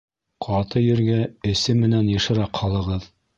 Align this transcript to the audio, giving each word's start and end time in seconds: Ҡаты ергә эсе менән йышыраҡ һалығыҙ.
Ҡаты 0.45 0.81
ергә 0.83 1.17
эсе 1.51 1.75
менән 1.83 2.11
йышыраҡ 2.15 2.61
һалығыҙ. 2.65 3.07